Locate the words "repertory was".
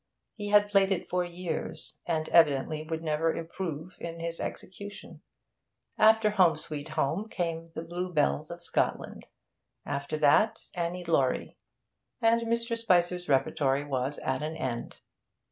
13.29-14.17